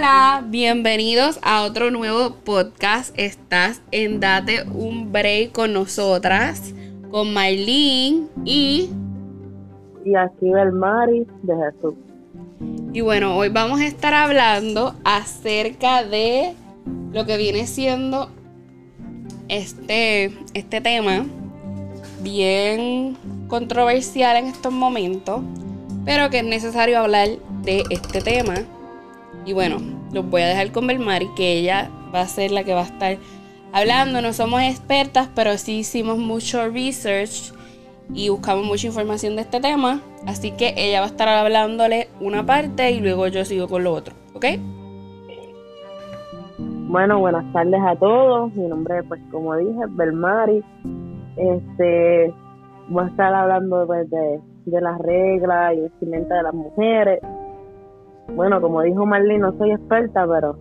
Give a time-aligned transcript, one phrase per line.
[0.00, 3.12] Hola, bienvenidos a otro nuevo podcast.
[3.18, 6.72] Estás en Date un Break con nosotras,
[7.10, 8.88] con Marlene y...
[10.02, 11.94] Y aquí Mari de Jesús.
[12.94, 16.54] Y bueno, hoy vamos a estar hablando acerca de
[17.12, 18.30] lo que viene siendo
[19.48, 21.26] este, este tema
[22.22, 25.42] bien controversial en estos momentos,
[26.06, 27.28] pero que es necesario hablar
[27.64, 28.64] de este tema
[29.44, 29.78] y bueno,
[30.12, 32.84] los voy a dejar con Belmari, que ella va a ser la que va a
[32.84, 33.16] estar
[33.72, 34.20] hablando.
[34.20, 37.52] No somos expertas, pero sí hicimos mucho research
[38.12, 40.00] y buscamos mucha información de este tema.
[40.26, 43.92] Así que ella va a estar hablándole una parte y luego yo sigo con lo
[43.92, 44.44] otro, ¿ok?
[46.58, 48.52] Bueno, buenas tardes a todos.
[48.54, 50.62] Mi nombre, pues como dije, Belmari.
[51.36, 52.34] Este,
[52.88, 57.20] voy a estar hablando pues, de, de las reglas y vestimenta de las mujeres
[58.34, 60.56] bueno, como dijo Marlene, no soy experta, pero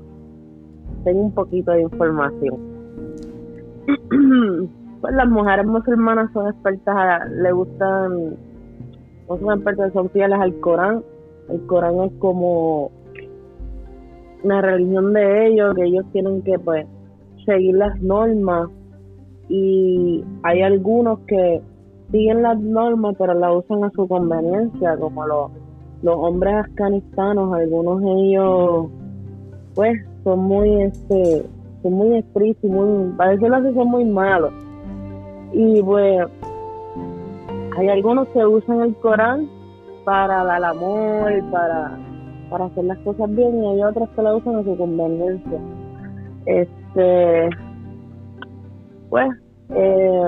[1.04, 2.58] tengo un poquito de información.
[5.02, 8.38] pues las mujeres musulmanas son expertas, le gustan,
[9.30, 11.04] no son expertas, son fieles al Corán.
[11.50, 12.92] El Corán es como
[14.44, 16.86] una religión de ellos, que ellos tienen que pues
[17.46, 18.70] seguir las normas
[19.48, 21.62] y hay algunos que
[22.12, 25.52] siguen las normas pero las usan a su conveniencia, como los
[26.02, 28.88] los hombres afganistanos, algunos de ellos,
[29.76, 31.46] pues, son muy, este,
[31.84, 34.54] son muy estrictos y muy, para decirlo así, son muy malos.
[35.54, 36.26] Y pues,
[37.78, 39.48] hay algunos que usan el Corán
[40.06, 41.98] para dar amor, para,
[42.50, 45.60] para hacer las cosas bien, y hay otros que lo usan a su conveniencia.
[46.46, 47.50] Este,
[49.10, 49.30] pues,
[49.76, 50.22] eh,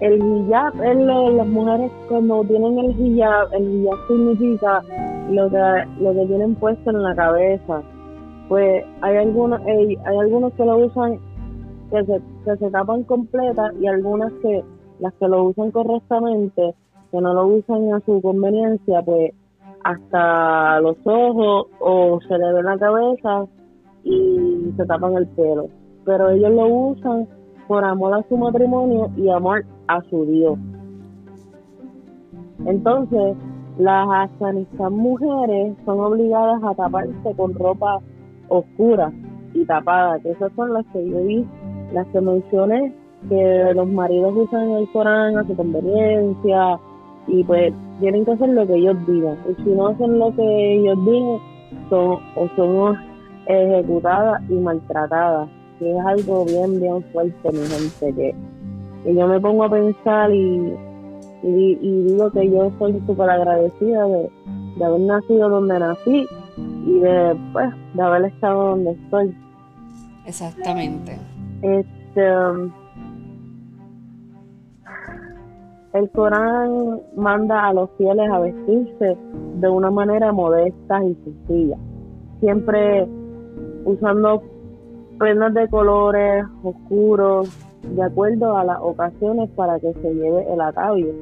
[0.00, 4.82] el hijab, las mujeres cuando tienen el hijab, el hijab significa
[5.30, 7.82] lo que, lo que tienen puesto en la cabeza.
[8.48, 11.18] Pues hay algunos, hay, algunos que lo usan
[11.90, 14.62] que se, se tapan completa y algunas que
[15.00, 16.74] las que lo usan correctamente,
[17.10, 19.32] que no lo usan a su conveniencia, pues
[19.84, 23.46] hasta los ojos o se le ve la cabeza
[24.04, 25.68] y se tapan el pelo.
[26.04, 27.28] Pero ellos lo usan
[27.66, 30.58] por amor a su matrimonio y amor a su Dios.
[32.66, 33.36] Entonces,
[33.78, 38.00] las afganistan mujeres son obligadas a taparse con ropa
[38.48, 39.12] oscura
[39.54, 41.46] y tapada, que esas son las que yo vi,
[41.92, 42.94] las que mencioné,
[43.28, 46.78] que los maridos usan el Corán a su conveniencia
[47.26, 49.36] y pues tienen que hacer lo que ellos digan.
[49.48, 51.38] Y si no hacen lo que ellos digan,
[51.90, 52.96] son o son
[53.46, 58.34] ejecutadas y maltratadas que es algo bien, bien fuerte, mi gente, que,
[59.04, 60.74] yo me pongo a pensar y,
[61.42, 64.30] y, digo que yo soy súper agradecida de,
[64.84, 66.26] haber nacido donde nací
[66.86, 69.36] y de, pues, de haber estado donde estoy.
[70.26, 71.18] Exactamente.
[71.62, 72.22] Este,
[75.94, 79.16] el Corán manda a los fieles a vestirse
[79.60, 81.76] de una manera modesta y sencilla,
[82.40, 83.08] siempre
[83.84, 84.42] usando
[85.18, 87.48] prendas de colores oscuros,
[87.82, 91.12] de acuerdo a las ocasiones para que se lleve el atavio.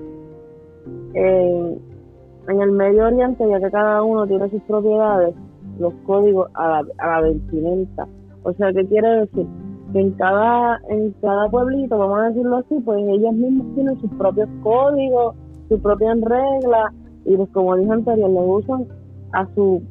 [1.14, 5.34] en el Medio Oriente, ya que cada uno tiene sus propiedades,
[5.78, 8.06] los códigos a la, a la vestimenta.
[8.44, 9.46] O sea, ¿qué quiere decir?
[9.92, 14.10] Que en cada, en cada pueblito, vamos a decirlo así, pues ellos mismos tienen sus
[14.12, 15.34] propios códigos,
[15.68, 16.92] sus propias reglas,
[17.24, 18.86] y pues como dije anterior, lo usan
[19.32, 19.82] a su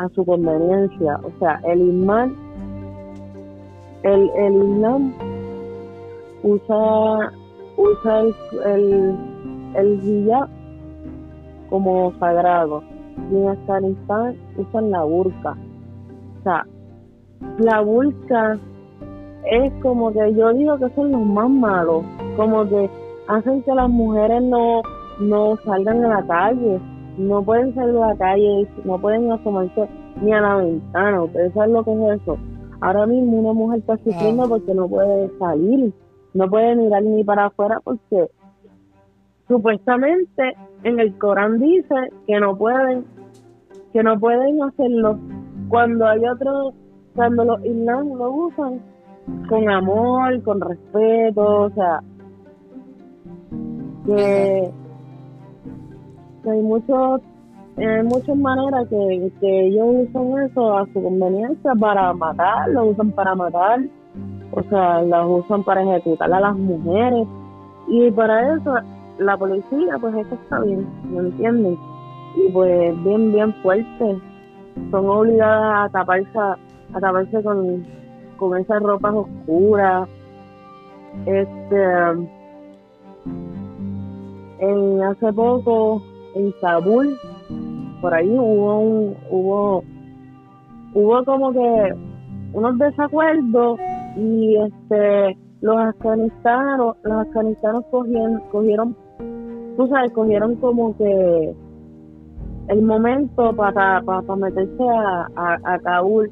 [0.00, 1.20] a su conveniencia.
[1.22, 2.34] O sea, el imán,
[4.02, 5.12] el, el Islam
[6.42, 7.32] usa,
[7.76, 8.34] usa el,
[8.64, 9.16] el,
[9.74, 10.30] el
[11.68, 12.82] como sagrado.
[13.30, 15.56] Y en Afganistán usan la burka.
[16.40, 16.66] O sea,
[17.58, 18.58] la burka
[19.44, 22.04] es como que yo digo que son los más malos.
[22.36, 22.88] Como que
[23.28, 24.80] hacen que las mujeres no,
[25.20, 26.80] no salgan a la calle
[27.18, 29.88] no pueden salir a la calle, no pueden asomarse
[30.20, 31.22] ni a la ventana.
[31.24, 32.38] Ustedes saben lo que es eso.
[32.80, 35.92] Ahora mismo una mujer está sufriendo porque no puede salir,
[36.34, 38.28] no puede mirar ni para afuera porque
[39.48, 40.54] supuestamente
[40.84, 41.94] en el Corán dice
[42.26, 43.04] que no pueden,
[43.92, 45.18] que no pueden hacerlo.
[45.68, 46.74] Cuando hay otros,
[47.14, 48.80] cuando los islam lo usan
[49.48, 52.00] con amor, con respeto, o sea,
[54.06, 54.70] que
[56.46, 57.20] hay muchos
[57.76, 63.34] hay muchas maneras que, ellos usan eso a su conveniencia para matar, lo usan para
[63.34, 63.80] matar,
[64.50, 67.26] o sea, las usan para ejecutar a las mujeres
[67.88, 68.74] y para eso
[69.18, 71.78] la policía, pues eso está bien, ¿me entienden?
[72.36, 74.18] y pues bien, bien fuerte.
[74.90, 77.84] Son obligadas a taparse, a taparse con,
[78.36, 80.08] con esas ropas oscuras.
[81.26, 81.84] Este,
[84.60, 86.02] en hace poco
[86.34, 87.16] en Kabul,
[88.00, 89.84] por ahí hubo un, hubo,
[90.94, 91.94] hubo como que
[92.52, 93.78] unos desacuerdos
[94.16, 98.96] y este los afganistanos, los afganistanos cogieron, cogieron,
[99.76, 101.54] tú sabes, cogieron como que
[102.68, 106.30] el momento para, para, meterse a, a, Kabul.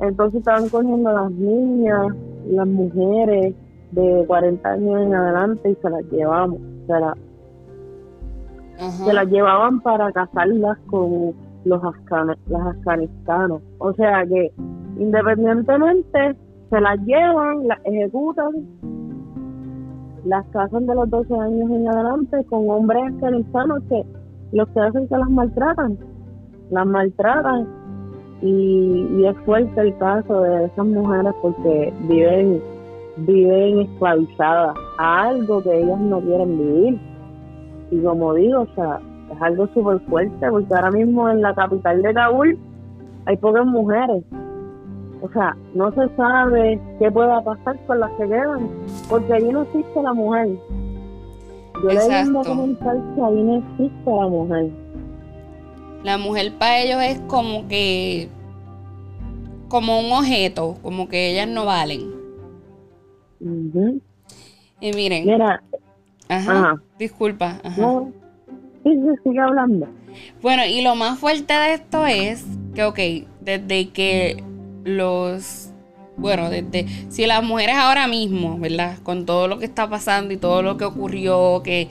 [0.00, 2.14] Entonces estaban cogiendo a las niñas,
[2.46, 3.54] las mujeres
[3.92, 6.58] de 40 años en adelante y se las llevamos.
[6.86, 6.92] Se,
[8.88, 11.34] se las llevaban para casarlas con
[11.64, 11.82] los,
[12.46, 13.62] los afganistanos.
[13.78, 14.52] O sea que
[14.98, 16.36] independientemente
[16.70, 18.66] se las llevan, las ejecutan,
[20.24, 24.04] las casan de los 12 años en adelante con hombres afganistanos que
[24.52, 25.98] los que hacen que las maltratan,
[26.70, 27.68] las maltratan.
[28.42, 32.62] Y, es fuerte el caso de esas mujeres porque viven
[33.18, 37.09] viven esclavizadas a algo que ellas no quieren vivir
[37.90, 39.00] y como digo, o sea,
[39.32, 42.58] es algo súper fuerte porque ahora mismo en la capital de Kabul
[43.26, 44.24] hay pocas mujeres
[45.22, 48.68] o sea, no se sabe qué pueda pasar con las que quedan,
[49.08, 50.48] porque ahí no existe la mujer.
[51.82, 54.70] Yo leí un documental que ahí no existe la mujer.
[56.04, 58.28] La mujer para ellos es como que
[59.68, 62.10] como un objeto, como que ellas no valen.
[64.80, 65.26] Y miren.
[65.26, 65.62] Mira.
[66.30, 66.80] Ajá.
[66.98, 67.60] Disculpa.
[67.62, 68.04] Ajá.
[68.84, 68.90] sí,
[69.24, 69.88] sigue hablando.
[70.40, 72.44] Bueno, y lo más fuerte de esto es
[72.74, 72.98] que, ok,
[73.40, 74.42] desde que
[74.84, 75.70] los
[76.16, 78.98] bueno, desde si las mujeres ahora mismo, ¿verdad?
[79.02, 81.88] Con todo lo que está pasando y todo lo que ocurrió, que,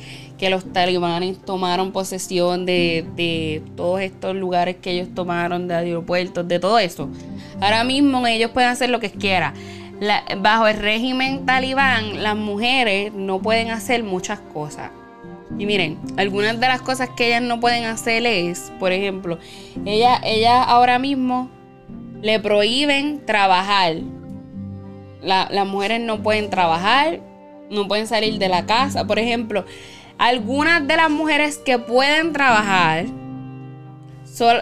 [0.49, 6.59] los talibanes tomaron posesión de, de, todos estos lugares que ellos tomaron, de aeropuertos, de
[6.59, 7.09] todo eso.
[7.59, 9.53] Ahora mismo ellos pueden hacer lo que quieran.
[10.37, 14.91] Bajo el régimen talibán, las mujeres no pueden hacer muchas cosas.
[15.57, 19.39] Y miren, algunas de las cosas que ellas no pueden hacer es, por ejemplo,
[19.85, 21.49] ellas ella ahora mismo
[22.21, 23.95] le prohíben trabajar.
[25.21, 27.19] las mujeres no pueden trabajar,
[27.69, 29.05] no pueden salir de la casa.
[29.05, 29.65] Por ejemplo,
[30.17, 33.05] algunas de las mujeres que pueden trabajar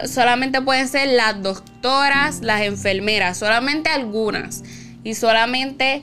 [0.06, 4.64] solamente pueden ser las doctoras, las enfermeras, solamente algunas.
[5.08, 6.02] Y solamente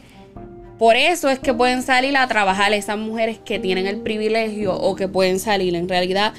[0.79, 4.95] por eso es que pueden salir a trabajar esas mujeres que tienen el privilegio o
[4.95, 5.75] que pueden salir.
[5.75, 6.33] En realidad,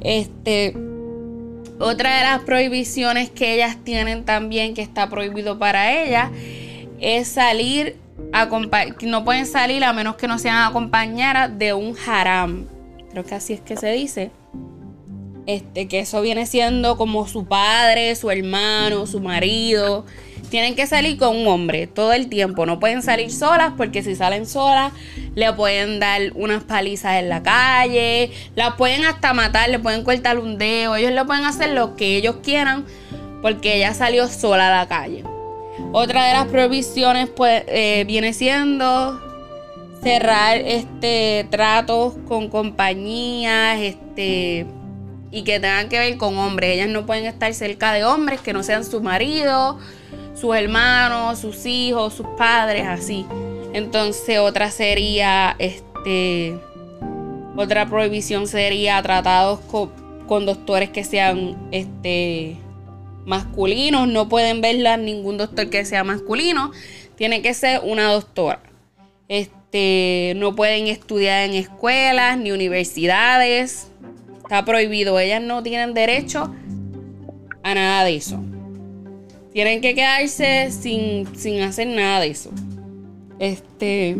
[0.00, 0.74] este
[1.78, 6.30] otra de las prohibiciones que ellas tienen también, que está prohibido para ellas,
[7.00, 7.96] es salir,
[8.32, 8.46] a
[9.02, 12.66] no pueden salir a menos que no sean acompañadas de un haram.
[13.10, 14.30] Creo que así es que se dice.
[15.44, 20.06] Este, que eso viene siendo como su padre, su hermano, su marido
[20.50, 22.66] tienen que salir con un hombre todo el tiempo.
[22.66, 24.92] No pueden salir solas porque si salen solas
[25.34, 30.38] le pueden dar unas palizas en la calle, la pueden hasta matar, le pueden cortar
[30.38, 30.96] un dedo.
[30.96, 32.84] Ellos le pueden hacer lo que ellos quieran
[33.40, 35.24] porque ella salió sola a la calle.
[35.92, 39.20] Otra de las prohibiciones pues, eh, viene siendo
[40.02, 44.66] cerrar este tratos con compañías este
[45.30, 46.74] y que tengan que ver con hombres.
[46.74, 49.78] Ellas no pueden estar cerca de hombres que no sean su marido
[50.40, 53.26] sus hermanos, sus hijos, sus padres, así.
[53.72, 56.58] Entonces otra sería, este,
[57.56, 62.56] otra prohibición sería tratados con, doctores que sean, este,
[63.26, 64.08] masculinos.
[64.08, 66.72] No pueden verla ningún doctor que sea masculino.
[67.16, 68.60] Tiene que ser una doctora.
[69.28, 73.88] Este, no pueden estudiar en escuelas ni universidades.
[74.38, 75.18] Está prohibido.
[75.18, 76.54] Ellas no tienen derecho
[77.62, 78.42] a nada de eso.
[79.52, 82.50] Tienen que quedarse sin, hacer nada de eso.
[83.38, 84.18] Este.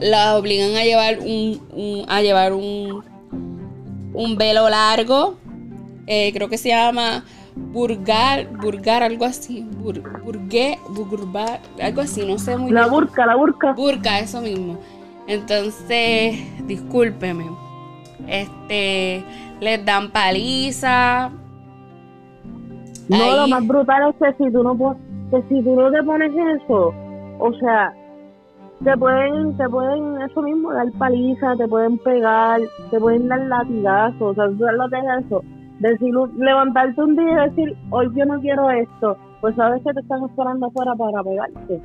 [0.00, 3.04] Las obligan a llevar un, a llevar un,
[4.12, 5.36] un velo largo.
[6.06, 7.24] Eh, creo que se llama
[7.54, 9.66] burgar, burgar, algo así.
[9.78, 13.72] Bur, burgué, burbar, algo así, no sé muy La burca, la burca.
[13.72, 14.78] Burca, eso mismo.
[15.26, 17.46] Entonces, discúlpeme.
[18.26, 19.24] Este,
[19.60, 21.30] les dan paliza,
[23.08, 24.96] no, lo más brutal es que si tú no
[25.30, 26.92] que si tú no te pones eso,
[27.38, 27.92] o sea,
[28.82, 34.22] te pueden, te pueden eso mismo dar paliza, te pueden pegar, te pueden dar latigazos,
[34.22, 35.42] o sea, tú lo que es eso,
[35.80, 40.00] decir, levantarte un día y decir, hoy yo no quiero esto, pues sabes que te
[40.00, 41.80] están esperando afuera para pegarte.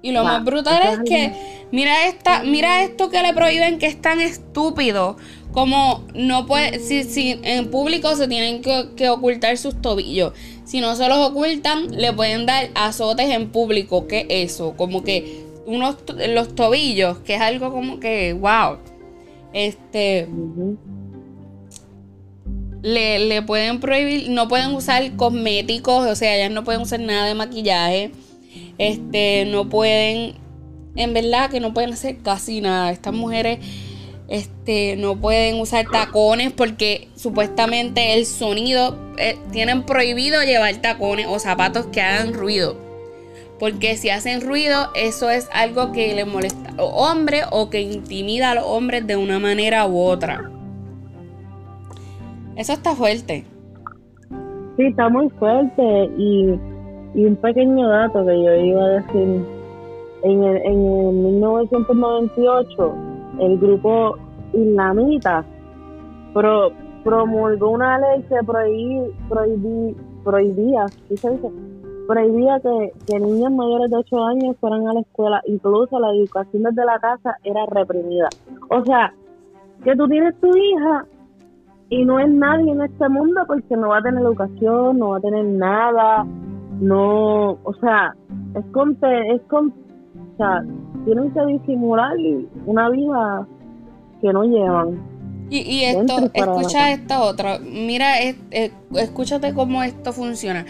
[0.00, 4.00] Y lo más brutal es que, mira esta, mira esto que le prohíben que es
[4.00, 5.16] tan estúpido
[5.58, 10.32] como no puede, si, si en público se tienen que, ocultar sus tobillos.
[10.64, 14.06] Si no se los ocultan, le pueden dar azotes en público.
[14.06, 14.74] ¿Qué es eso?
[14.76, 15.96] Como que unos
[16.28, 18.76] los tobillos, que es algo como que, wow.
[19.52, 20.28] Este.
[22.82, 27.26] le, le, pueden prohibir, no pueden usar cosméticos, o sea, ellas no pueden usar nada
[27.26, 28.12] de maquillaje.
[28.78, 30.34] Este, no pueden,
[30.94, 32.92] en verdad que no pueden hacer casi nada.
[32.92, 33.58] Estas mujeres
[34.28, 41.38] este, no pueden usar tacones porque supuestamente el sonido, eh, tienen prohibido llevar tacones o
[41.38, 42.76] zapatos que hagan ruido.
[43.58, 47.80] Porque si hacen ruido, eso es algo que le molesta a los hombres o que
[47.80, 50.50] intimida a los hombres de una manera u otra.
[52.54, 53.44] Eso está fuerte.
[54.76, 55.82] Sí, está muy fuerte.
[56.18, 56.50] Y,
[57.14, 59.44] un pequeño dato que yo iba a decir.
[60.22, 63.07] En el, en el 1998
[63.38, 64.16] el grupo
[64.52, 65.44] islamita
[66.32, 66.70] pro,
[67.04, 69.12] promulgó una ley que prohibí,
[70.24, 70.86] prohibía,
[72.06, 76.62] prohibía que, que niños mayores de 8 años fueran a la escuela, incluso la educación
[76.64, 78.28] desde la casa era reprimida.
[78.70, 79.12] O sea,
[79.84, 81.06] que tú tienes tu hija
[81.90, 85.18] y no es nadie en este mundo porque no va a tener educación, no va
[85.18, 86.26] a tener nada,
[86.80, 88.14] no, o sea,
[88.54, 89.72] es con, es con,
[90.38, 90.64] sea,
[91.04, 92.16] tienen que disimular
[92.66, 93.46] una vida
[94.20, 95.18] que no llevan.
[95.50, 97.58] Y, esto, escucha esta otra.
[97.58, 98.16] Mira,
[98.94, 100.66] escúchate cómo esto funciona.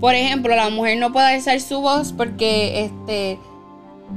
[0.00, 3.38] Por ejemplo, la mujer no puede alzar su voz porque este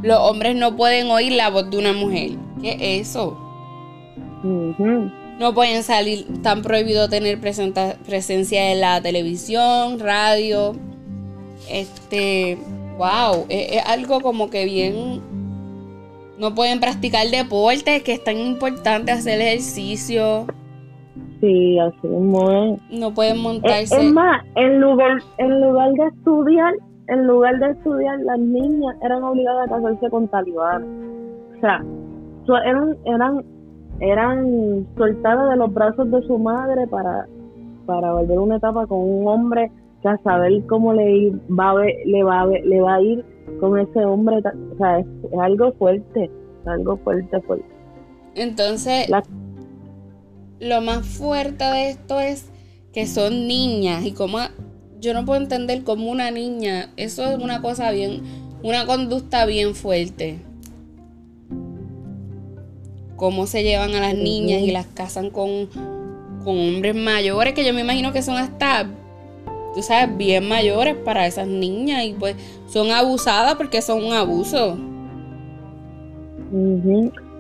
[0.04, 2.32] los hombres no pueden oír la voz de una mujer.
[2.62, 3.38] ¿Qué es eso?
[4.44, 10.74] No pueden salir, tan prohibido tener presencia en la televisión, radio.
[11.70, 12.58] Este,
[13.02, 15.22] wow, es algo como que bien
[16.38, 20.46] no pueden practicar deportes, que es tan importante hacer ejercicio.
[21.40, 23.00] Sí, así es.
[23.00, 23.96] No pueden montarse.
[23.96, 26.74] Es, más, en lugar, en lugar de estudiar,
[27.08, 30.88] en lugar de estudiar, las niñas eran obligadas a casarse con talibanes.
[31.58, 31.84] O sea,
[32.66, 33.44] eran, eran,
[34.00, 37.28] eran soltadas de los brazos de su madre para,
[37.88, 41.74] para volver una etapa con un hombre que a saber cómo le va
[42.06, 43.26] le va le va a ir
[43.60, 45.06] con ese hombre, o sea, es,
[45.40, 46.30] algo fuerte,
[46.66, 47.66] algo fuerte, fuerte.
[48.36, 49.08] Entonces,
[50.60, 52.50] lo más fuerte de esto es
[52.94, 54.40] que son niñas y como
[55.00, 58.22] yo no puedo entender como una niña, eso es una cosa bien,
[58.64, 60.40] una conducta bien fuerte.
[63.16, 65.68] Cómo se llevan a las niñas y las casan con,
[66.44, 68.88] con hombres mayores, que yo me imagino que son hasta
[69.74, 72.36] tú sabes, bien mayores para esas niñas y pues
[72.68, 74.76] son abusadas porque son un abuso.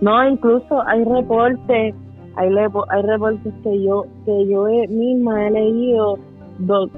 [0.01, 1.95] No, incluso hay reportes,
[2.35, 2.49] hay,
[2.89, 6.17] hay reportes que yo que yo misma he leído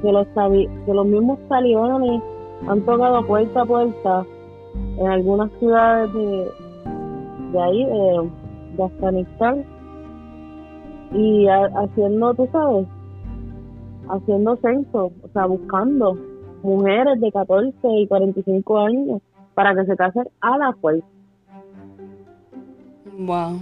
[0.01, 2.21] que los que los mismos talibanes
[2.67, 4.25] han tocado puerta a puerta
[4.97, 6.51] en algunas ciudades de,
[7.51, 8.29] de ahí, de,
[8.77, 9.65] de Afganistán,
[11.13, 12.87] y haciendo, tú sabes,
[14.10, 16.17] haciendo censo, o sea, buscando
[16.63, 19.22] mujeres de 14 y 45 años
[19.53, 21.05] para que se casen a la fuerza.
[23.19, 23.60] Wow.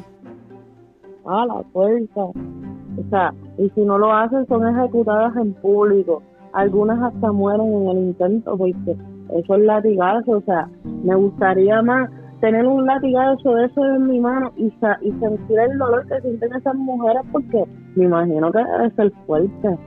[1.25, 2.21] A la fuerza.
[2.21, 6.21] O sea, y si no lo hacen, son ejecutadas en público.
[6.53, 8.95] Algunas hasta mueren en el intento, porque
[9.33, 10.31] eso es latigazo.
[10.31, 10.69] O sea,
[11.03, 15.77] me gustaría más tener un latigazo de eso en mi mano y, y sentir el
[15.77, 19.77] dolor que sienten esas mujeres, porque me imagino que debe ser fuerte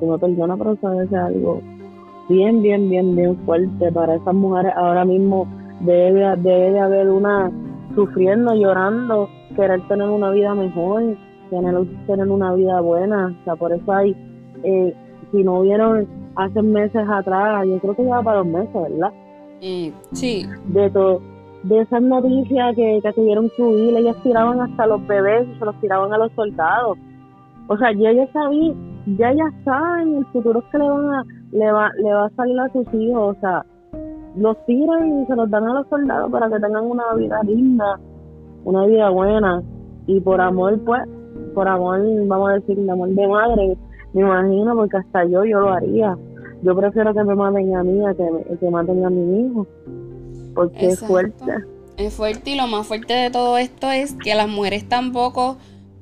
[0.00, 1.60] una persona, que algo
[2.28, 4.72] bien, bien, bien, bien fuerte para esas mujeres.
[4.76, 5.46] Ahora mismo
[5.80, 7.50] debe, debe de haber una
[7.94, 11.16] sufriendo, llorando, querer tener una vida mejor,
[11.50, 11.74] tener,
[12.06, 13.36] tener una vida buena.
[13.40, 14.16] O sea, por eso hay,
[14.62, 14.94] eh,
[15.30, 19.12] si no vieron hace meses atrás, yo creo que ya para dos meses, ¿verdad?
[20.12, 20.46] sí.
[20.66, 21.20] De todo
[21.64, 25.64] de esas noticias que, que tuvieron que huir, ellas tiraban hasta los bebés y se
[25.64, 26.98] los tiraban a los soldados.
[27.68, 28.74] O sea, yo ya sabía,
[29.06, 32.58] ya ya saben el futuro que le van a, le va, le va a salir
[32.60, 33.64] a sus hijos, o sea,
[34.36, 38.00] los tiran y se los dan a los soldados para que tengan una vida digna,
[38.64, 39.62] una vida buena,
[40.06, 41.02] y por amor, pues,
[41.54, 43.78] por amor, vamos a decir, amor de madre,
[44.12, 46.16] me imagino, porque hasta yo, yo lo haría.
[46.62, 49.66] Yo prefiero que me maten a mí a que, que maten a mi hijo,
[50.54, 51.52] porque es fuerte.
[51.96, 55.58] Es fuerte y lo más fuerte de todo esto es que las mujeres tampoco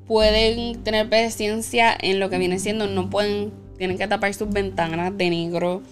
[0.06, 5.16] pueden tener presencia en lo que viene siendo, no pueden, tienen que tapar sus ventanas
[5.16, 5.82] de negro.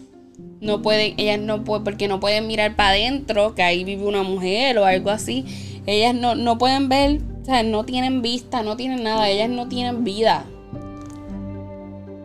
[0.61, 4.23] No pueden, ellas no pueden, porque no pueden mirar para adentro, que ahí vive una
[4.23, 5.45] mujer o algo así.
[5.87, 9.67] Ellas no, no pueden ver o sea, no tienen vista, no tienen nada, ellas no
[9.69, 10.45] tienen vida.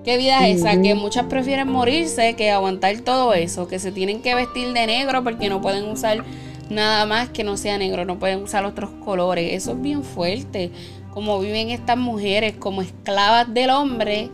[0.03, 0.79] ¿Qué vida es esa?
[0.81, 5.23] Que muchas prefieren morirse que aguantar todo eso, que se tienen que vestir de negro
[5.23, 6.23] porque no pueden usar
[6.69, 9.53] nada más que no sea negro, no pueden usar otros colores.
[9.53, 10.69] Eso es bien fuerte.
[11.15, 14.29] Como viven estas mujeres como esclavas del hombre,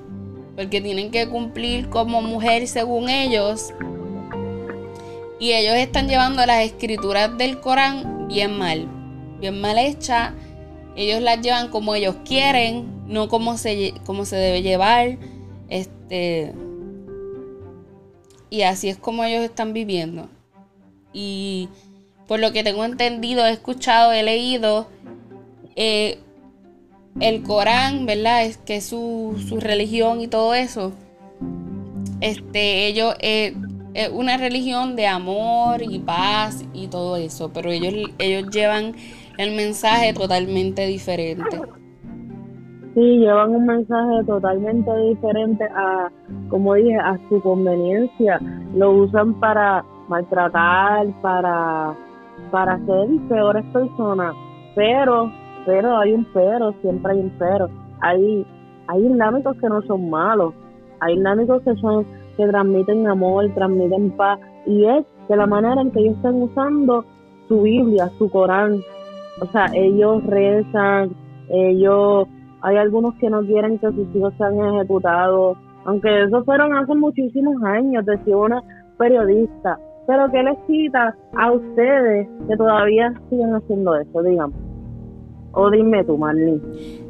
[0.58, 3.74] porque tienen que cumplir como mujer según ellos.
[5.40, 8.86] Y ellos están llevando las escrituras del Corán bien mal,
[9.40, 10.34] bien mal hechas.
[10.98, 15.18] Ellos las llevan como ellos quieren, no como se, como se debe llevar
[15.72, 16.54] este,
[18.50, 20.28] y así es como ellos están viviendo.
[21.14, 21.70] Y
[22.28, 24.88] por lo que tengo entendido, he escuchado, he leído,
[25.78, 26.20] eh,
[27.20, 28.46] el Corán, ¿verdad?
[28.46, 30.92] Es que su, su religión y todo eso.
[32.22, 33.56] Este, ellos eh,
[33.94, 38.94] es una religión de amor y paz y todo eso, pero ellos, ellos llevan
[39.38, 41.60] el mensaje totalmente diferente.
[42.94, 46.12] Sí, llevan un mensaje totalmente diferente a,
[46.50, 48.40] como dije, a su conveniencia.
[48.76, 51.96] Lo usan para maltratar, para,
[52.52, 54.36] para ser peores personas.
[54.76, 55.32] Pero,
[55.66, 57.70] pero hay un pero, siempre hay un pero.
[58.02, 58.46] Hay,
[58.88, 60.54] hay dinámicos que no son malos.
[61.00, 62.06] Hay dinámicos que son,
[62.38, 64.40] que transmiten amor, transmiten paz.
[64.66, 67.06] Y es de la manera en que ellos están usando
[67.48, 68.80] su Biblia, su Corán.
[69.42, 71.12] O sea, ellos rezan,
[71.50, 72.28] ellos
[72.62, 77.62] hay algunos que no quieren que sus hijos sean ejecutados, aunque eso fueron hace muchísimos
[77.64, 78.62] años, decía una
[78.98, 79.80] periodista.
[80.08, 84.71] Pero ¿qué les quita a ustedes que todavía siguen haciendo eso, digamos?
[85.54, 86.60] O dime tú, Marlene.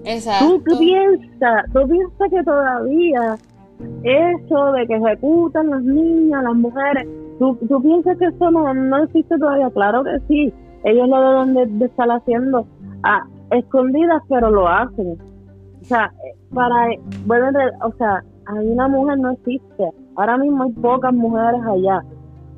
[0.04, 0.60] Exacto.
[0.66, 3.38] ¿Tú, piensas, tú piensas que todavía
[4.04, 7.08] eso de que ejecutan las niñas, las mujeres,
[7.40, 9.70] ¿tú, tú piensas que eso no, no existe todavía?
[9.72, 10.54] Claro que sí.
[10.84, 12.66] Ellos lo deben de, estar haciendo
[13.04, 15.18] a escondidas, pero lo hacen.
[15.82, 16.12] O sea,
[16.54, 16.88] para,
[17.26, 17.48] bueno,
[17.84, 19.90] o sea, ahí una mujer no existe.
[20.16, 22.04] Ahora mismo hay pocas mujeres allá.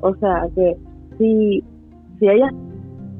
[0.00, 0.76] O sea, que
[1.18, 1.62] si,
[2.18, 2.50] si ella,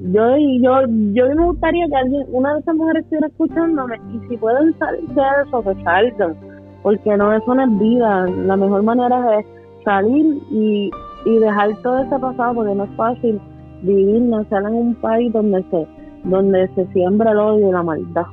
[0.01, 0.81] yo, yo,
[1.13, 5.09] yo me gustaría que alguien, una de esas mujeres estuviera escuchándome y si pueden salir
[5.09, 6.37] de eso, que salgan.
[6.83, 8.27] Porque no, eso no es vida.
[8.47, 9.47] La mejor manera es
[9.85, 10.91] salir y,
[11.25, 13.41] y dejar todo ese pasado porque no es fácil
[13.83, 15.87] vivir, nacer en un país donde se,
[16.25, 18.27] donde se siembra el odio y la maldad.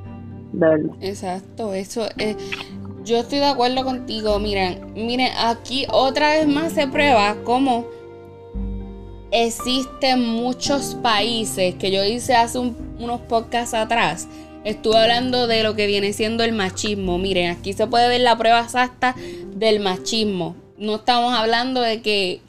[1.00, 2.36] Exacto, eso es.
[3.04, 4.38] Yo estoy de acuerdo contigo.
[4.38, 7.84] Miren, miren, aquí otra vez más se prueba cómo
[9.32, 14.28] existen muchos países que yo hice hace unos podcasts atrás.
[14.64, 17.18] Estuve hablando de lo que viene siendo el machismo.
[17.18, 19.16] Miren, aquí se puede ver la prueba exacta
[19.56, 20.54] del machismo.
[20.76, 22.40] No estamos hablando de que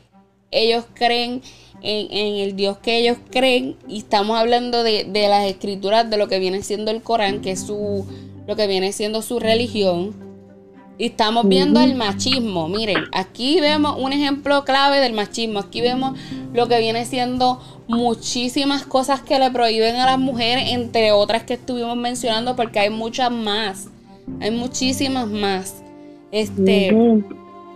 [0.51, 1.41] ellos creen
[1.81, 6.39] en, el Dios que ellos creen y estamos hablando de, las escrituras de lo que
[6.39, 8.05] viene siendo el Corán, que es su,
[8.45, 10.32] lo que viene siendo su religión.
[10.97, 12.67] Y estamos viendo el machismo.
[12.67, 15.59] Miren, aquí vemos un ejemplo clave del machismo.
[15.59, 16.17] Aquí vemos
[16.53, 21.55] lo que viene siendo muchísimas cosas que le prohíben a las mujeres, entre otras que
[21.55, 23.87] estuvimos mencionando, porque hay muchas más.
[24.39, 25.83] Hay muchísimas más.
[26.31, 26.91] Este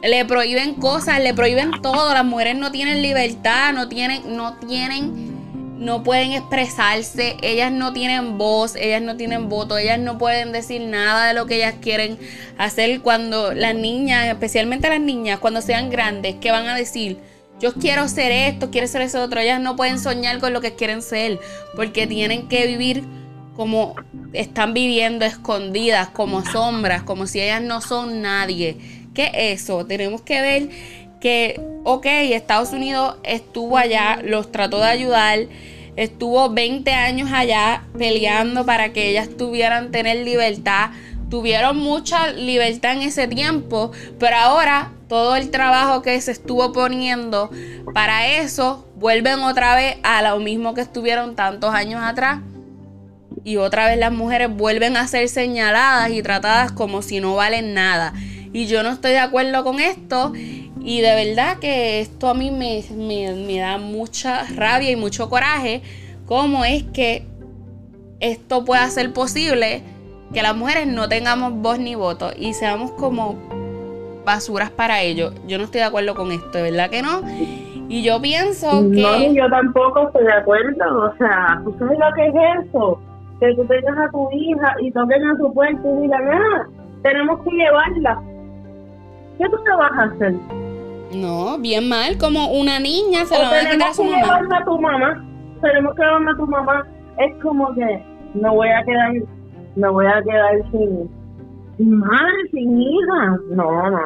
[0.04, 2.14] le prohíben cosas, le prohíben todo.
[2.14, 5.37] Las mujeres no tienen libertad, no tienen, no tienen,
[5.78, 10.82] no pueden expresarse, ellas no tienen voz, ellas no tienen voto, ellas no pueden decir
[10.82, 12.18] nada de lo que ellas quieren
[12.58, 17.18] hacer cuando las niñas, especialmente las niñas, cuando sean grandes, ¿qué van a decir?
[17.60, 19.40] Yo quiero ser esto, quiero ser eso otro.
[19.40, 21.40] Ellas no pueden soñar con lo que quieren ser,
[21.76, 23.04] porque tienen que vivir
[23.56, 23.96] como
[24.34, 28.78] están viviendo escondidas, como sombras, como si ellas no son nadie
[29.18, 29.84] ¿Qué eso?
[29.84, 30.70] Tenemos que ver
[31.20, 35.40] que, ok, Estados Unidos estuvo allá, los trató de ayudar,
[35.96, 40.92] estuvo 20 años allá peleando para que ellas tuvieran tener libertad.
[41.30, 47.50] Tuvieron mucha libertad en ese tiempo, pero ahora todo el trabajo que se estuvo poniendo
[47.94, 52.40] para eso vuelven otra vez a lo mismo que estuvieron tantos años atrás.
[53.44, 57.74] Y otra vez las mujeres vuelven a ser señaladas y tratadas como si no valen
[57.74, 58.14] nada.
[58.52, 60.34] Y yo no estoy de acuerdo con esto.
[60.88, 65.82] Y de verdad que esto a mí me, da mucha rabia y mucho coraje.
[66.26, 67.24] ¿Cómo es que
[68.22, 69.84] esto pueda ser posible?
[70.34, 73.36] Que las mujeres no tengamos voz ni voto y seamos como
[74.26, 75.34] basuras para ellos.
[75.46, 77.20] Yo no estoy de acuerdo con esto, de verdad que no.
[77.90, 79.02] Y yo pienso que.
[79.02, 81.04] No, yo tampoco estoy de acuerdo.
[81.04, 83.02] O sea, ¿tú sabes lo que es eso?
[83.42, 86.68] Que tú tengas a tu hija y toquen a su puerta y digan, ah,
[87.04, 88.22] tenemos que llevarla
[89.38, 90.34] ¿qué tú te vas a hacer?
[91.14, 94.18] No, bien mal, como una niña se lo va a quitar a su mamá.
[94.18, 95.26] Tenemos que llevarla a tu mamá,
[95.62, 96.88] tenemos que llevarla a tu mamá.
[97.18, 99.14] Es como que, no voy a quedar,
[99.76, 101.10] no voy a quedar sin,
[101.78, 103.38] sin madre, sin hija.
[103.52, 104.00] No, no.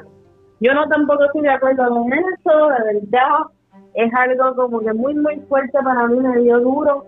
[0.60, 3.48] Yo no tampoco estoy de acuerdo con eso, de verdad.
[3.96, 7.08] Es algo como que muy, muy fuerte para mí, me dio duro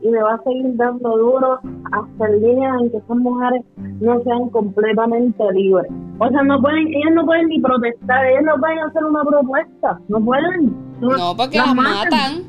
[0.00, 1.60] y me va a seguir dando duro
[1.92, 3.64] hasta el día en que esas mujeres
[4.00, 5.90] no sean completamente libres.
[6.18, 10.00] O sea, no pueden, ellas no pueden ni protestar, ellas no pueden hacer una propuesta,
[10.08, 10.76] no pueden.
[11.00, 12.44] No, porque las, matan.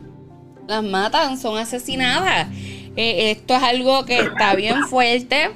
[0.68, 2.48] las matan, son asesinadas.
[2.96, 5.52] Eh, esto es algo que está bien fuerte.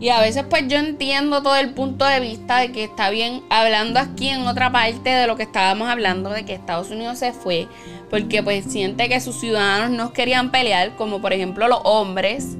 [0.00, 3.42] Y a veces pues yo entiendo todo el punto de vista de que está bien
[3.50, 7.32] hablando aquí en otra parte de lo que estábamos hablando, de que Estados Unidos se
[7.32, 7.66] fue
[8.10, 12.56] porque pues siente que sus ciudadanos no querían pelear, como por ejemplo los hombres.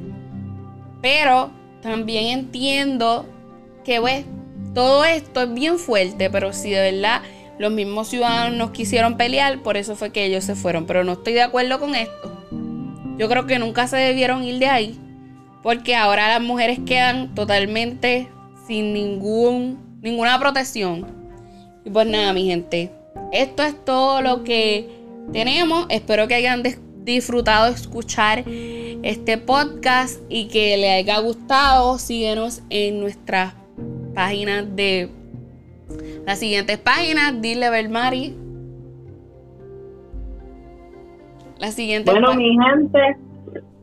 [1.00, 1.50] Pero
[1.82, 3.26] también entiendo
[3.84, 4.24] que pues
[4.74, 7.22] todo esto es bien fuerte, pero si de verdad
[7.58, 10.86] los mismos ciudadanos no quisieron pelear, por eso fue que ellos se fueron.
[10.86, 12.44] Pero no estoy de acuerdo con esto.
[13.16, 14.98] Yo creo que nunca se debieron ir de ahí,
[15.62, 18.28] porque ahora las mujeres quedan totalmente
[18.66, 21.06] sin ningún, ninguna protección.
[21.84, 22.92] Y pues nada, mi gente,
[23.32, 24.88] esto es todo lo que
[25.32, 25.86] tenemos.
[25.88, 26.62] Espero que hayan
[27.02, 28.44] disfrutado escuchar
[29.02, 31.98] este podcast y que les haya gustado.
[31.98, 33.54] Síguenos en nuestras
[34.14, 35.10] páginas de
[36.26, 37.40] las siguientes páginas.
[37.40, 38.36] Dile Belmari.
[41.58, 43.16] La siguiente Bueno, mi gente,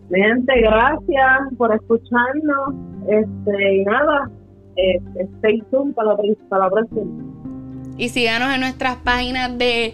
[0.10, 2.75] mi gente, gracias por escucharnos.
[3.08, 4.32] Este, y nada,
[4.78, 4.99] eh,
[5.38, 6.17] stay tuned para la,
[6.49, 7.23] para la próxima.
[7.97, 9.93] Y síganos en nuestras páginas de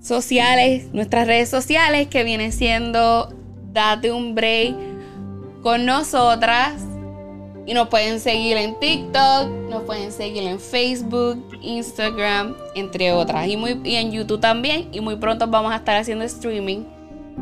[0.00, 3.28] sociales, nuestras redes sociales, que viene siendo
[3.76, 4.74] Date un Break
[5.62, 6.82] con nosotras.
[7.66, 13.46] Y nos pueden seguir en TikTok, nos pueden seguir en Facebook, Instagram, entre otras.
[13.48, 14.88] Y, muy, y en YouTube también.
[14.92, 16.84] Y muy pronto vamos a estar haciendo streaming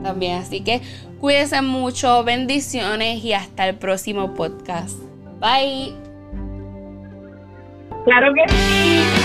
[0.03, 0.39] también.
[0.39, 0.81] Así que
[1.21, 4.99] cuídense mucho, bendiciones y hasta el próximo podcast.
[5.39, 5.95] Bye.
[8.07, 9.24] Claro que sí.